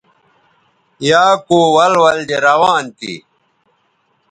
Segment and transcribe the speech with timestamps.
[1.09, 3.13] یا کو ول ول دے روان تھی